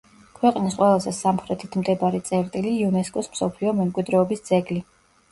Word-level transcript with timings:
ქვეყნის 0.37 0.75
ყველაზე 0.77 1.11
სამხრეთით 1.17 1.75
მდებარე 1.81 2.21
წერტილი, 2.29 2.71
იუნესკოს 2.85 3.29
მსოფლიო 3.35 3.75
მემკვიდრეობის 3.81 4.41
ძეგლი. 4.49 4.79